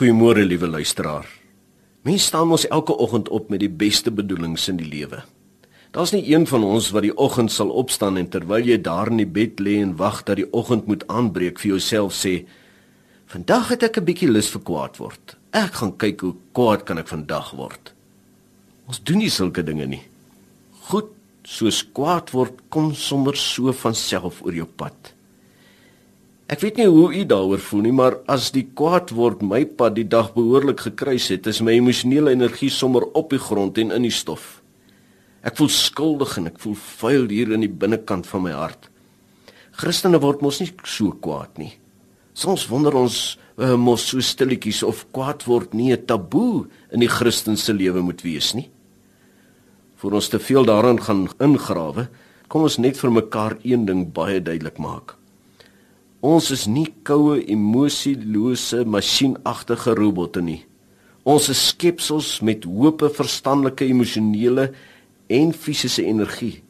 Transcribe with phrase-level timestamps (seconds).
[0.00, 1.26] Goeiemôre liewe luisteraar.
[2.08, 5.18] Mens staan mos elke oggend op met die beste bedoelings in die lewe.
[5.92, 9.20] Daar's nie een van ons wat die oggend sal opstaan en terwyl jy daar in
[9.20, 12.46] die bed lê en wag dat die oggend moet aanbreek vir jouself sê:
[13.28, 15.36] "Vandag het ek 'n bietjie lus vir kwaad word.
[15.52, 17.92] Ek gaan kyk hoe kwaad kan ek vandag word."
[18.88, 20.02] Ons doen nie sulke dinge nie.
[20.88, 21.12] Goed,
[21.44, 25.12] soos kwaad word kom sommer so van self oor jou pad.
[26.50, 29.94] Ek weet nie hoe u daaroor voel nie, maar as die kwaad word my pad
[29.94, 34.08] die dag behoorlik gekruis het, is my emosionele energie sommer op die grond en in
[34.08, 34.56] die stof.
[35.46, 38.88] Ek voel skuldig en ek voel vuil hier in die binnekant van my hart.
[39.78, 41.70] Christene word mos nie so kwaad nie.
[42.34, 43.20] Soms wonder ons
[43.54, 48.26] uh, mos so stilletjies of kwaad word nie 'n taboe in die Christelike lewe moet
[48.26, 48.66] wees nie.
[50.02, 52.08] Voor ons te veel daaraan gaan ingrawe,
[52.48, 55.19] kom ons net vir mekaar een ding baie duidelik maak.
[56.20, 60.60] Ons is nie koue emosielose masjienagtige robotte nie.
[61.24, 64.70] Ons is skepsels met hoop, verstandelike, emosionele
[65.32, 66.60] en fisiese energie.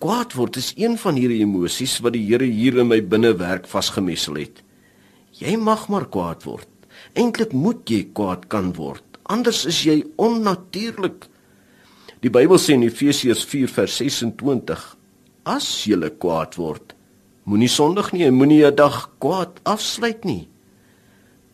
[0.00, 4.40] Kwaad word is een van hierdie emosies wat die Here hier in my binnewerk vasgemessel
[4.40, 4.62] het.
[5.36, 6.68] Jy mag maar kwaad word.
[7.16, 9.04] Eintlik moet jy kwaad kan word.
[9.28, 11.28] Anders is jy onnatuurlik.
[12.24, 14.84] Die Bybel sê in Efesiërs 4:26:
[15.44, 16.93] As jy kwaad word,
[17.44, 20.48] Moenie sondig nie en moenie 'n dag kwaad afsluit nie.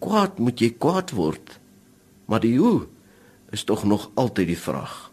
[0.00, 1.60] Kwaad moet jy kwaad word.
[2.26, 2.86] Maar die hoe
[3.50, 5.10] is tog nog altyd die vraag.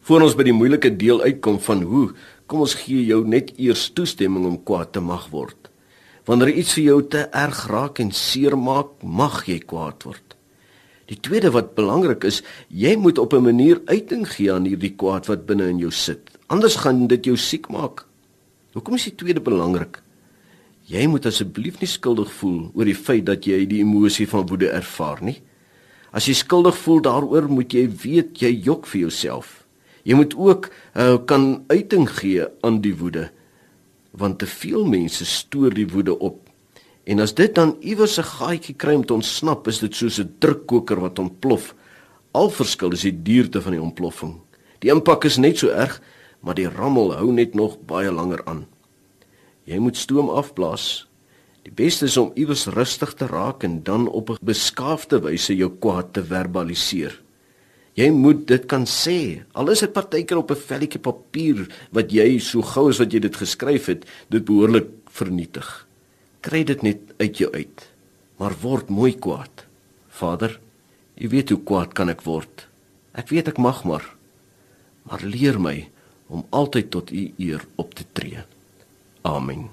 [0.00, 2.12] Voordat ons by die moeilike deel uitkom van hoe,
[2.46, 5.70] kom ons gee jou net eers toestemming om kwaad te mag word.
[6.24, 10.36] Wanneer iets vir jou te erg raak en seermaak, mag jy kwaad word.
[11.08, 15.26] Die tweede wat belangrik is, jy moet op 'n manier uiting gee aan hierdie kwaad
[15.26, 16.30] wat binne in jou sit.
[16.48, 18.06] Anders gaan dit jou siek maak.
[18.74, 20.00] Hoekom is die tweede belangrik?
[20.90, 24.72] Jy moet asseblief nie skuldig voel oor die feit dat jy die emosie van woede
[24.74, 25.38] ervaar nie.
[26.14, 29.60] As jy skuldig voel daaroor, moet jy weet jy jok vir jouself.
[30.04, 33.30] Jy moet ook uh, kan uiting gee aan die woede
[34.14, 36.44] want te veel mense stoor die woede op.
[37.10, 40.34] En as dit dan iewers 'n gaatjie kry om te ontsnap, is dit soos 'n
[40.38, 41.74] drukkoker wat ontplof.
[42.30, 44.38] Al verskil is die duurte van die ontploffing.
[44.78, 46.00] Die impak is net so erg,
[46.44, 48.66] maar die rammel hou net nog baie langer aan.
[49.64, 51.06] Jy moet stoom afblaas.
[51.64, 55.70] Die beste is om iewers rustig te raak en dan op 'n beskaafde wyse jou
[55.80, 57.22] kwaad te verbaliseer.
[57.94, 59.42] Jy moet dit kan sê.
[59.52, 63.20] Al is dit partykeer op 'n velletjie papier wat jy so gou as wat jy
[63.20, 65.86] dit geskryf het, dit behoorlik vernietig.
[66.40, 67.88] Kry dit net uit jou uit.
[68.36, 69.66] Maar word mooi kwaad.
[70.08, 70.60] Vader,
[71.14, 72.66] U weet hoe kwaad kan ek word.
[73.14, 74.04] Ek weet ek mag maar.
[75.06, 75.88] Maar leer my
[76.26, 78.38] om altyd tot u eer op te tree.
[79.20, 79.68] Amen.